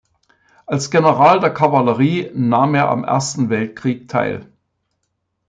Als 0.65 0.89
General 0.89 1.39
der 1.39 1.51
Kavallerie 1.53 2.31
nahm 2.33 2.73
er 2.73 2.89
am 2.89 3.03
Ersten 3.03 3.51
Weltkrieg 3.51 4.07
teil. 4.07 4.51